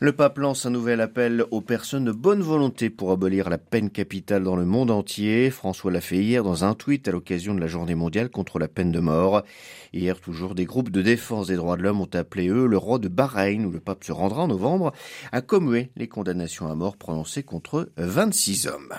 Le 0.00 0.12
pape 0.12 0.38
lance 0.38 0.64
un 0.64 0.70
nouvel 0.70 1.00
appel 1.00 1.44
aux 1.50 1.60
personnes 1.60 2.04
de 2.04 2.12
bonne 2.12 2.42
volonté 2.42 2.90
pour 2.90 3.10
abolir 3.10 3.50
la 3.50 3.58
peine 3.58 3.90
capitale 3.90 4.44
dans 4.44 4.56
le 4.56 4.64
monde 4.64 4.90
entier. 4.90 5.50
François 5.50 5.90
l'a 5.90 6.00
fait 6.00 6.18
hier 6.18 6.44
dans 6.44 6.64
un 6.64 6.74
tweet 6.74 7.08
à 7.08 7.10
l'occasion 7.10 7.54
de 7.54 7.60
la 7.60 7.66
journée 7.66 7.94
mondiale 7.94 8.30
contre 8.30 8.58
la 8.58 8.68
peine 8.68 8.92
de 8.92 9.00
mort. 9.00 9.42
Hier, 9.92 10.20
toujours, 10.20 10.54
des 10.54 10.66
groupes 10.66 10.90
de 10.90 11.02
défense 11.02 11.48
des 11.48 11.56
droits 11.56 11.76
de 11.76 11.82
l'homme 11.82 12.00
ont 12.00 12.10
appelé, 12.14 12.48
eux, 12.48 12.66
le 12.66 12.78
roi 12.78 12.98
de 12.98 13.08
Bahreïn, 13.08 13.64
où 13.64 13.70
le 13.70 13.80
pape 13.80 14.04
se 14.04 14.12
rendra 14.12 14.42
en 14.42 14.48
novembre, 14.48 14.92
à 15.32 15.40
commuer 15.40 15.90
les 15.96 16.08
condamnations 16.08 16.70
à 16.70 16.74
mort 16.74 16.96
prononcées 16.96 17.42
contre 17.42 17.90
26 17.96 18.68
hommes. 18.68 18.94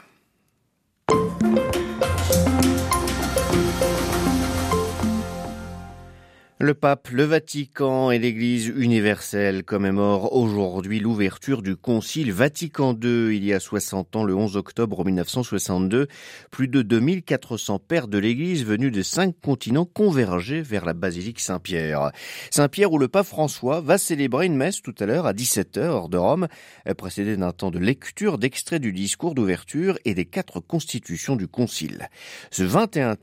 Le 6.61 6.73
pape, 6.73 7.07
le 7.11 7.23
Vatican 7.23 8.11
et 8.11 8.19
l'Église 8.19 8.67
universelle 8.67 9.63
commémorent 9.63 10.33
aujourd'hui 10.33 10.99
l'ouverture 10.99 11.61
du 11.61 11.77
Concile 11.77 12.33
Vatican 12.33 12.93
II 13.01 13.33
il 13.33 13.45
y 13.45 13.53
a 13.53 13.61
60 13.61 14.17
ans, 14.17 14.25
le 14.25 14.35
11 14.35 14.57
octobre 14.57 15.05
1962. 15.05 16.07
Plus 16.51 16.67
de 16.67 16.81
2400 16.81 17.79
pères 17.79 18.09
de 18.09 18.17
l'Église 18.17 18.65
venus 18.65 18.91
de 18.91 19.01
cinq 19.03 19.35
continents 19.41 19.85
convergeaient 19.85 20.61
vers 20.61 20.83
la 20.83 20.91
basilique 20.91 21.39
Saint-Pierre. 21.39 22.11
Saint-Pierre 22.51 22.91
où 22.91 22.97
le 22.97 23.07
pape 23.07 23.27
François 23.27 23.79
va 23.79 23.97
célébrer 23.97 24.45
une 24.45 24.57
messe 24.57 24.81
tout 24.81 24.95
à 24.99 25.05
l'heure 25.05 25.27
à 25.27 25.31
17h 25.31 25.87
hors 25.87 26.09
de 26.09 26.17
Rome, 26.17 26.49
précédée 26.97 27.37
d'un 27.37 27.53
temps 27.53 27.71
de 27.71 27.79
lecture 27.79 28.37
d'extraits 28.37 28.81
du 28.81 28.91
discours 28.91 29.33
d'ouverture 29.33 29.97
et 30.03 30.13
des 30.13 30.25
quatre 30.25 30.59
constitutions 30.59 31.37
du 31.37 31.47
Concile. 31.47 32.09
Ce 32.51 32.63
21 32.63 33.15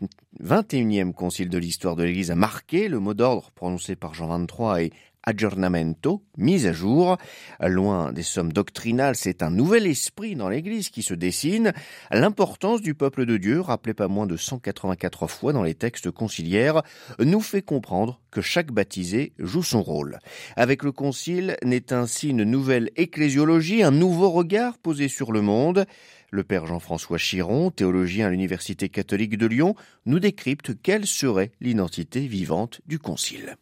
21e 0.43 1.13
concile 1.13 1.49
de 1.49 1.59
l'histoire 1.59 1.97
de 1.97 2.05
l'Église 2.05 2.31
a 2.31 2.35
marqué 2.35 2.89
le 2.89 2.99
mot 2.99 3.15
prononcé 3.55 3.97
par 3.97 4.15
Jean 4.15 4.39
XXIII 4.39 4.87
et 4.87 4.93
aggiornamento, 5.27 6.23
mise 6.39 6.67
à 6.67 6.73
jour. 6.73 7.17
Loin 7.61 8.13
des 8.13 8.23
sommes 8.23 8.53
doctrinales, 8.53 9.17
c'est 9.17 9.43
un 9.43 9.51
nouvel 9.51 9.87
esprit 9.87 10.37
dans 10.37 10.49
l'Église 10.49 10.89
qui 10.89 11.03
se 11.03 11.15
dessine. 11.15 11.73
L'importance 12.11 12.81
du 12.81 12.95
peuple 12.95 13.27
de 13.27 13.37
Dieu, 13.37 13.61
rappelé 13.61 13.93
pas 13.93 14.09
moins 14.09 14.27
de 14.27 14.37
184 14.37 15.27
fois 15.27 15.53
dans 15.53 15.65
les 15.65 15.75
textes 15.75 16.11
conciliaires, 16.11 16.83
nous 17.19 17.41
fait 17.41 17.63
comprendre 17.63 18.21
que 18.31 18.41
chaque 18.41 18.71
baptisé 18.71 19.33
joue 19.39 19.63
son 19.63 19.83
rôle. 19.83 20.19
Avec 20.55 20.83
le 20.85 20.93
concile 20.93 21.57
naît 21.65 21.93
ainsi 21.93 22.29
une 22.29 22.45
nouvelle 22.45 22.91
ecclésiologie, 22.97 23.83
un 23.83 23.91
nouveau 23.91 24.31
regard 24.31 24.79
posé 24.79 25.09
sur 25.09 25.33
le 25.33 25.43
monde. 25.43 25.87
Le 26.31 26.45
père 26.45 26.67
Jean-François 26.67 27.19
Chiron, 27.19 27.71
théologien 27.71 28.27
à 28.27 28.31
l'Université 28.31 28.89
catholique 28.89 29.39
de 29.39 29.47
Lyon, 29.47 29.75
nous 30.05 30.21
décrypte 30.21 30.81
quelle 30.83 31.07
serait 31.07 31.53
l'identité 31.61 32.27
vivante 32.27 32.81
du 32.87 32.99
Concile 32.99 33.57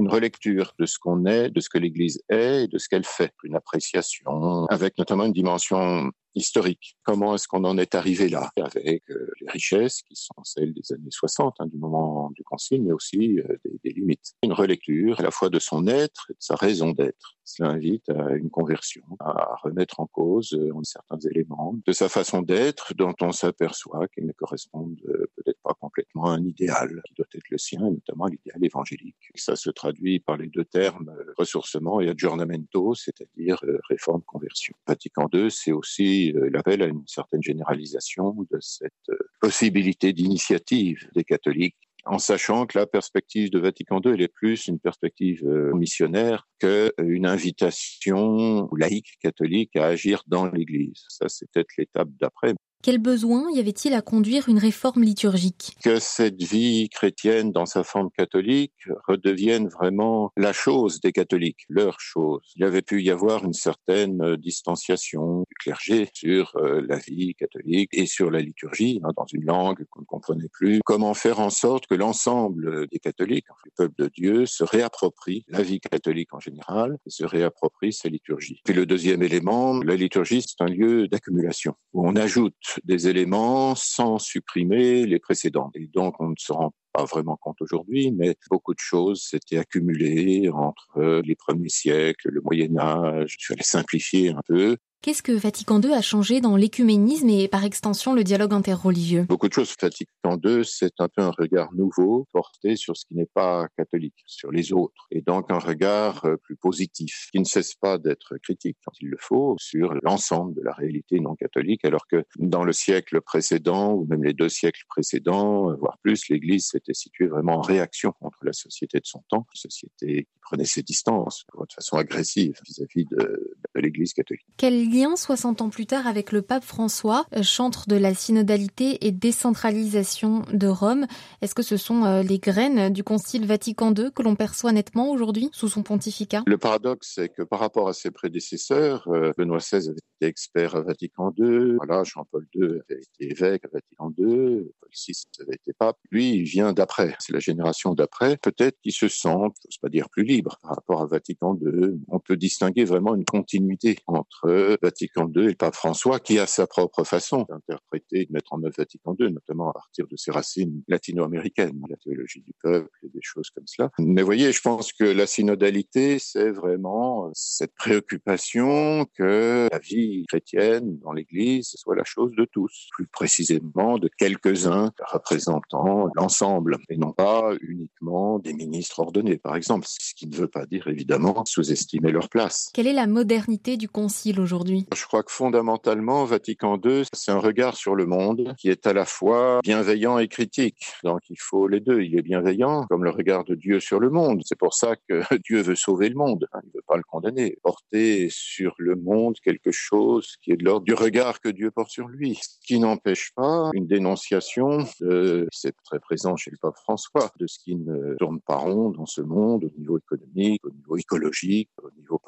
une 0.00 0.08
relecture 0.08 0.72
de 0.78 0.86
ce 0.86 0.98
qu'on 0.98 1.26
est, 1.26 1.50
de 1.50 1.60
ce 1.60 1.68
que 1.68 1.78
l'Église 1.78 2.20
est 2.28 2.64
et 2.64 2.68
de 2.68 2.78
ce 2.78 2.88
qu'elle 2.88 3.04
fait, 3.04 3.32
une 3.44 3.54
appréciation 3.54 4.66
avec 4.66 4.98
notamment 4.98 5.24
une 5.24 5.32
dimension 5.32 6.10
historique. 6.34 6.96
Comment 7.02 7.34
est-ce 7.34 7.48
qu'on 7.48 7.64
en 7.64 7.78
est 7.78 7.94
arrivé 7.94 8.28
là? 8.28 8.50
Avec 8.56 9.02
euh, 9.10 9.30
les 9.40 9.50
richesses 9.50 10.02
qui 10.02 10.14
sont 10.14 10.42
celles 10.44 10.72
des 10.72 10.92
années 10.92 11.10
60, 11.10 11.56
hein, 11.58 11.66
du 11.66 11.76
moment 11.76 12.30
du 12.34 12.44
Concile, 12.44 12.82
mais 12.82 12.92
aussi 12.92 13.40
euh, 13.40 13.56
des, 13.84 13.90
limites. 13.90 14.34
Une 14.42 14.52
relecture 14.52 15.20
à 15.20 15.22
la 15.22 15.30
fois 15.30 15.48
de 15.48 15.58
son 15.58 15.86
être 15.86 16.26
et 16.30 16.34
de 16.34 16.38
sa 16.40 16.54
raison 16.54 16.92
d'être. 16.92 17.36
Cela 17.44 17.70
invite 17.70 18.08
à 18.10 18.34
une 18.34 18.50
conversion, 18.50 19.02
à 19.18 19.56
remettre 19.62 20.00
en 20.00 20.06
cause 20.06 20.52
euh, 20.54 20.72
certains 20.84 21.18
éléments 21.30 21.74
de 21.84 21.92
sa 21.92 22.08
façon 22.08 22.42
d'être 22.42 22.94
dont 22.94 23.14
on 23.20 23.32
s'aperçoit 23.32 24.08
qu'ils 24.08 24.26
ne 24.26 24.32
correspondent 24.32 25.00
peut-être 25.36 25.58
pas 25.62 25.74
complètement 25.74 26.26
à 26.26 26.34
un 26.34 26.44
idéal 26.44 27.02
qui 27.06 27.14
doit 27.14 27.26
être 27.34 27.50
le 27.50 27.58
sien, 27.58 27.80
et 27.86 27.90
notamment 27.90 28.26
l'idéal 28.26 28.64
évangélique. 28.64 29.30
Ça 29.34 29.56
se 29.56 29.70
traduit 29.70 30.20
par 30.20 30.36
les 30.36 30.46
deux 30.46 30.64
termes 30.64 31.12
ressourcement 31.36 32.00
et 32.00 32.08
aggiornamento, 32.08 32.94
c'est-à-dire 32.94 33.60
réforme-conversion. 33.88 34.74
Vatican 34.86 35.28
II, 35.32 35.50
c'est 35.50 35.72
aussi 35.72 36.19
il 36.26 36.56
appelle 36.56 36.82
à 36.82 36.86
une 36.86 37.06
certaine 37.06 37.42
généralisation 37.42 38.34
de 38.50 38.58
cette 38.60 38.92
euh, 39.10 39.18
possibilité 39.40 40.12
d'initiative 40.12 41.08
des 41.14 41.24
catholiques 41.24 41.76
en 42.04 42.18
sachant 42.18 42.66
que 42.66 42.78
la 42.78 42.86
perspective 42.86 43.50
de 43.50 43.58
Vatican 43.58 44.00
II 44.04 44.12
elle 44.12 44.22
est 44.22 44.28
plus 44.28 44.66
une 44.68 44.78
perspective 44.78 45.46
euh, 45.46 45.72
missionnaire 45.74 46.48
qu'une 46.58 47.26
invitation 47.26 48.68
laïque 48.76 49.18
catholique 49.22 49.76
à 49.76 49.86
agir 49.86 50.22
dans 50.26 50.46
l'Église. 50.46 51.04
Ça, 51.08 51.28
c'est 51.28 51.46
peut-être 51.50 51.70
l'étape 51.76 52.08
d'après. 52.20 52.54
Quel 52.82 52.96
besoin 52.96 53.44
y 53.54 53.60
avait-il 53.60 53.92
à 53.92 54.00
conduire 54.00 54.48
une 54.48 54.56
réforme 54.56 55.02
liturgique? 55.02 55.76
Que 55.84 56.00
cette 56.00 56.42
vie 56.42 56.88
chrétienne 56.88 57.52
dans 57.52 57.66
sa 57.66 57.84
forme 57.84 58.10
catholique 58.10 58.72
redevienne 59.06 59.68
vraiment 59.68 60.32
la 60.38 60.54
chose 60.54 60.98
des 61.02 61.12
catholiques, 61.12 61.66
leur 61.68 62.00
chose. 62.00 62.40
Il 62.56 62.62
y 62.62 62.64
avait 62.64 62.80
pu 62.80 63.02
y 63.02 63.10
avoir 63.10 63.44
une 63.44 63.52
certaine 63.52 64.22
euh, 64.22 64.36
distanciation 64.38 65.40
du 65.40 65.54
clergé 65.60 66.08
sur 66.14 66.56
euh, 66.56 66.80
la 66.88 66.96
vie 66.96 67.34
catholique 67.34 67.90
et 67.92 68.06
sur 68.06 68.30
la 68.30 68.40
liturgie, 68.40 68.98
hein, 69.04 69.10
dans 69.14 69.26
une 69.30 69.44
langue 69.44 69.84
qu'on 69.90 70.00
ne 70.00 70.06
comprenait 70.06 70.48
plus. 70.50 70.80
Comment 70.82 71.12
faire 71.12 71.40
en 71.40 71.50
sorte 71.50 71.86
que 71.86 71.94
l'ensemble 71.94 72.86
des 72.88 72.98
catholiques, 72.98 73.44
le 73.66 73.72
peuple 73.76 73.94
de 73.98 74.08
Dieu, 74.08 74.46
se 74.46 74.64
réapproprie 74.64 75.44
la 75.48 75.60
vie 75.60 75.80
catholique 75.80 76.32
en 76.32 76.40
général 76.40 76.96
et 77.04 77.10
se 77.10 77.24
réapproprie 77.24 77.92
sa 77.92 78.08
liturgie? 78.08 78.62
Puis 78.64 78.72
le 78.72 78.86
deuxième 78.86 79.22
élément, 79.22 79.82
la 79.82 79.96
liturgie, 79.96 80.40
c'est 80.40 80.64
un 80.64 80.68
lieu 80.68 81.08
d'accumulation 81.08 81.74
où 81.92 82.08
on 82.08 82.16
ajoute 82.16 82.54
des 82.84 83.08
éléments 83.08 83.74
sans 83.74 84.18
supprimer 84.18 85.06
les 85.06 85.18
précédents. 85.18 85.70
Et 85.74 85.86
donc, 85.86 86.20
on 86.20 86.30
ne 86.30 86.34
se 86.38 86.52
rend 86.52 86.72
pas 86.92 87.04
vraiment 87.04 87.36
compte 87.36 87.60
aujourd'hui, 87.60 88.12
mais 88.12 88.36
beaucoup 88.50 88.74
de 88.74 88.80
choses 88.80 89.22
s'étaient 89.22 89.58
accumulées 89.58 90.48
entre 90.50 91.22
les 91.24 91.36
premiers 91.36 91.68
siècles, 91.68 92.30
le 92.30 92.40
Moyen 92.40 92.76
Âge. 92.78 93.36
Je 93.38 93.52
vais 93.52 93.58
les 93.58 93.64
simplifier 93.64 94.30
un 94.30 94.40
peu. 94.46 94.76
Qu'est-ce 95.02 95.22
que 95.22 95.32
Vatican 95.32 95.80
II 95.80 95.94
a 95.94 96.02
changé 96.02 96.42
dans 96.42 96.56
l'écuménisme 96.56 97.30
et 97.30 97.48
par 97.48 97.64
extension 97.64 98.12
le 98.12 98.22
dialogue 98.22 98.52
interreligieux? 98.52 99.22
Beaucoup 99.22 99.48
de 99.48 99.54
choses. 99.54 99.74
Vatican 99.80 100.38
II, 100.44 100.62
c'est 100.62 100.92
un 100.98 101.08
peu 101.08 101.22
un 101.22 101.30
regard 101.30 101.72
nouveau 101.72 102.28
porté 102.34 102.76
sur 102.76 102.94
ce 102.98 103.06
qui 103.06 103.14
n'est 103.14 103.30
pas 103.32 103.66
catholique, 103.78 104.22
sur 104.26 104.52
les 104.52 104.74
autres, 104.74 105.06
et 105.10 105.22
donc 105.22 105.50
un 105.50 105.58
regard 105.58 106.26
euh, 106.26 106.36
plus 106.36 106.56
positif, 106.56 107.30
qui 107.32 107.40
ne 107.40 107.46
cesse 107.46 107.74
pas 107.76 107.96
d'être 107.96 108.36
critique 108.42 108.76
quand 108.84 108.92
il 109.00 109.08
le 109.08 109.16
faut 109.18 109.56
sur 109.58 109.94
l'ensemble 110.02 110.54
de 110.54 110.60
la 110.60 110.74
réalité 110.74 111.18
non 111.18 111.34
catholique, 111.34 111.82
alors 111.86 112.06
que 112.06 112.26
dans 112.36 112.64
le 112.64 112.74
siècle 112.74 113.22
précédent, 113.22 113.94
ou 113.94 114.04
même 114.04 114.22
les 114.22 114.34
deux 114.34 114.50
siècles 114.50 114.84
précédents, 114.86 115.74
voire 115.78 115.96
plus, 116.02 116.28
l'Église 116.28 116.66
s'était 116.66 116.92
située 116.92 117.26
vraiment 117.26 117.54
en 117.54 117.62
réaction 117.62 118.12
contre 118.20 118.40
la 118.42 118.52
société 118.52 118.98
de 118.98 119.06
son 119.06 119.24
temps, 119.30 119.46
une 119.54 119.70
société 119.70 120.24
qui 120.24 120.40
prenait 120.42 120.66
ses 120.66 120.82
distances 120.82 121.46
de 121.58 121.72
façon 121.74 121.96
agressive 121.96 122.52
vis-à-vis 122.66 123.06
de, 123.06 123.56
de 123.74 123.80
l'Église 123.80 124.12
catholique. 124.12 124.44
Lien 124.90 125.14
60 125.14 125.62
ans 125.62 125.70
plus 125.70 125.86
tard 125.86 126.06
avec 126.06 126.32
le 126.32 126.42
pape 126.42 126.64
François, 126.64 127.24
euh, 127.36 127.42
chantre 127.42 127.88
de 127.88 127.96
la 127.96 128.12
synodalité 128.14 129.06
et 129.06 129.12
décentralisation 129.12 130.42
de 130.52 130.66
Rome 130.66 131.06
Est-ce 131.42 131.54
que 131.54 131.62
ce 131.62 131.76
sont 131.76 132.04
euh, 132.04 132.22
les 132.22 132.38
graines 132.38 132.92
du 132.92 133.04
Concile 133.04 133.46
Vatican 133.46 133.94
II 133.94 134.10
que 134.12 134.22
l'on 134.22 134.34
perçoit 134.34 134.72
nettement 134.72 135.10
aujourd'hui 135.10 135.48
sous 135.52 135.68
son 135.68 135.82
pontificat? 135.82 136.42
Le 136.46 136.58
paradoxe, 136.58 137.12
c'est 137.14 137.28
que 137.28 137.42
par 137.42 137.60
rapport 137.60 137.88
à 137.88 137.92
ses 137.92 138.10
prédécesseurs, 138.10 139.06
euh, 139.08 139.32
Benoît 139.38 139.58
XVI 139.58 139.88
avait 139.88 139.98
été 140.20 140.26
expert 140.26 140.74
à 140.74 140.82
Vatican 140.82 141.32
II, 141.38 141.76
voilà, 141.76 142.02
Jean-Paul 142.02 142.46
II 142.54 142.64
avait 142.64 143.00
été 143.00 143.32
évêque 143.32 143.64
à 143.66 143.68
Vatican 143.72 144.12
II, 144.18 144.66
Paul 144.80 144.90
VI 144.92 145.12
avait 145.40 145.54
été 145.54 145.72
pape. 145.72 145.98
Lui, 146.10 146.34
il 146.34 146.42
vient 146.42 146.72
d'après, 146.72 147.14
c'est 147.20 147.32
la 147.32 147.38
génération 147.38 147.94
d'après. 147.94 148.36
Peut-être 148.38 148.76
qu'il 148.82 148.92
se 148.92 149.08
sent, 149.08 149.38
je 149.70 149.78
pas 149.80 149.88
dire 149.88 150.08
plus 150.10 150.24
libre 150.24 150.58
par 150.62 150.72
rapport 150.72 151.02
à 151.02 151.06
Vatican 151.06 151.56
II. 151.62 152.00
On 152.08 152.18
peut 152.18 152.36
distinguer 152.36 152.84
vraiment 152.84 153.14
une 153.14 153.24
continuité 153.24 153.98
entre 154.06 154.78
Vatican 154.82 155.30
II 155.34 155.44
et 155.44 155.48
le 155.48 155.54
pape 155.54 155.74
François, 155.74 156.20
qui 156.20 156.38
a 156.38 156.46
sa 156.46 156.66
propre 156.66 157.04
façon 157.04 157.46
d'interpréter, 157.48 158.26
de 158.26 158.32
mettre 158.32 158.52
en 158.52 158.62
œuvre 158.62 158.74
Vatican 158.76 159.14
II, 159.18 159.32
notamment 159.32 159.70
à 159.70 159.72
partir 159.72 160.06
de 160.06 160.16
ses 160.16 160.30
racines 160.30 160.82
latino-américaines, 160.88 161.80
la 161.88 161.96
théologie 161.96 162.42
du 162.42 162.52
peuple 162.62 162.90
et 163.02 163.08
des 163.08 163.20
choses 163.22 163.50
comme 163.50 163.66
cela. 163.66 163.90
Mais 163.98 164.22
voyez, 164.22 164.52
je 164.52 164.60
pense 164.60 164.92
que 164.92 165.04
la 165.04 165.26
synodalité, 165.26 166.18
c'est 166.18 166.50
vraiment 166.50 167.30
cette 167.34 167.74
préoccupation 167.74 169.06
que 169.14 169.68
la 169.70 169.78
vie 169.78 170.24
chrétienne 170.28 170.98
dans 170.98 171.12
l'Église 171.12 171.72
soit 171.76 171.96
la 171.96 172.04
chose 172.04 172.32
de 172.36 172.44
tous, 172.44 172.88
plus 172.92 173.06
précisément 173.06 173.98
de 173.98 174.08
quelques-uns 174.18 174.92
représentant 175.06 176.08
l'ensemble, 176.14 176.78
et 176.88 176.96
non 176.96 177.12
pas 177.12 177.52
uniquement 177.60 178.38
des 178.38 178.52
ministres 178.52 179.00
ordonnés, 179.00 179.38
par 179.38 179.56
exemple, 179.56 179.86
ce 179.88 180.14
qui 180.14 180.26
ne 180.26 180.36
veut 180.36 180.48
pas 180.48 180.66
dire 180.66 180.86
évidemment 180.88 181.44
sous-estimer 181.44 182.10
leur 182.10 182.28
place. 182.28 182.70
Quelle 182.74 182.86
est 182.86 182.92
la 182.92 183.06
modernité 183.06 183.76
du 183.76 183.88
Concile 183.88 184.40
aujourd'hui? 184.40 184.69
Je 184.94 185.06
crois 185.06 185.22
que 185.22 185.32
fondamentalement, 185.32 186.24
Vatican 186.24 186.78
II, 186.82 187.04
c'est 187.12 187.30
un 187.30 187.38
regard 187.38 187.76
sur 187.76 187.94
le 187.94 188.06
monde 188.06 188.54
qui 188.58 188.68
est 188.68 188.86
à 188.86 188.92
la 188.92 189.04
fois 189.04 189.60
bienveillant 189.62 190.18
et 190.18 190.28
critique. 190.28 190.92
Donc 191.04 191.20
il 191.28 191.38
faut 191.38 191.68
les 191.68 191.80
deux. 191.80 192.02
Il 192.02 192.18
est 192.18 192.22
bienveillant, 192.22 192.86
comme 192.88 193.04
le 193.04 193.10
regard 193.10 193.44
de 193.44 193.54
Dieu 193.54 193.80
sur 193.80 194.00
le 194.00 194.10
monde. 194.10 194.42
C'est 194.44 194.58
pour 194.58 194.74
ça 194.74 194.96
que 195.08 195.20
Dieu 195.44 195.62
veut 195.62 195.74
sauver 195.74 196.08
le 196.08 196.14
monde. 196.14 196.46
Il 196.62 196.68
ne 196.68 196.72
veut 196.74 196.84
pas 196.86 196.96
le 196.96 197.02
condamner. 197.02 197.56
Porter 197.62 198.28
sur 198.30 198.74
le 198.78 198.96
monde 198.96 199.36
quelque 199.42 199.72
chose 199.72 200.36
qui 200.42 200.52
est 200.52 200.56
de 200.56 200.64
l'ordre 200.64 200.84
du 200.84 200.94
regard 200.94 201.40
que 201.40 201.48
Dieu 201.48 201.70
porte 201.70 201.90
sur 201.90 202.08
lui. 202.08 202.36
Ce 202.36 202.58
qui 202.66 202.78
n'empêche 202.78 203.32
pas 203.34 203.70
une 203.74 203.86
dénonciation 203.86 204.84
de, 205.00 205.46
c'est 205.52 205.74
très 205.84 205.98
présent 205.98 206.36
chez 206.36 206.50
le 206.50 206.58
pape 206.60 206.76
François, 206.76 207.30
de 207.38 207.46
ce 207.46 207.58
qui 207.58 207.76
ne 207.76 208.14
tourne 208.18 208.40
pas 208.40 208.56
rond 208.56 208.90
dans 208.90 209.06
ce 209.06 209.20
monde 209.20 209.64
au 209.64 209.78
niveau 209.78 209.98
économique, 209.98 210.64
au 210.64 210.70
niveau 210.70 210.96
écologique, 210.96 211.70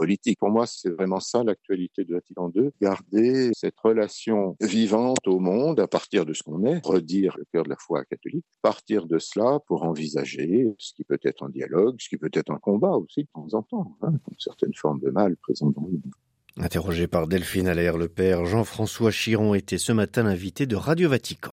politique. 0.02 0.40
Pour 0.40 0.50
moi, 0.50 0.66
c'est 0.66 0.90
vraiment 0.90 1.20
ça 1.20 1.44
l'actualité 1.44 2.04
de 2.04 2.14
Vatican 2.14 2.50
II, 2.56 2.70
garder 2.80 3.52
cette 3.54 3.78
relation 3.78 4.56
vivante 4.60 5.28
au 5.28 5.38
monde 5.38 5.78
à 5.78 5.86
partir 5.86 6.26
de 6.26 6.32
ce 6.32 6.42
qu'on 6.42 6.64
est, 6.64 6.84
redire 6.84 7.36
le 7.38 7.44
cœur 7.52 7.62
de 7.62 7.68
la 7.68 7.76
foi 7.78 8.04
catholique, 8.04 8.44
partir 8.62 9.06
de 9.06 9.20
cela 9.20 9.60
pour 9.68 9.84
envisager 9.84 10.74
ce 10.78 10.92
qui 10.94 11.04
peut 11.04 11.20
être 11.22 11.44
un 11.44 11.50
dialogue, 11.50 11.94
ce 12.00 12.08
qui 12.08 12.16
peut 12.16 12.32
être 12.32 12.50
un 12.50 12.58
combat 12.58 12.96
aussi 12.96 13.22
de 13.22 13.28
temps 13.32 13.46
en 13.52 13.62
temps, 13.62 13.96
hein, 14.02 14.10
une 14.10 14.40
certaine 14.40 14.74
forme 14.74 14.98
de 14.98 15.10
mal 15.10 15.36
présente 15.36 15.74
dans 15.76 15.82
le 15.82 15.92
monde. 15.92 16.12
Interrogé 16.56 17.06
par 17.06 17.28
Delphine 17.28 17.68
Allaire, 17.68 17.96
le 17.96 18.08
père 18.08 18.44
Jean-François 18.44 19.10
Chiron 19.10 19.54
était 19.54 19.78
ce 19.78 19.92
matin 19.92 20.24
l'invité 20.24 20.66
de 20.66 20.76
Radio 20.76 21.08
Vatican. 21.08 21.50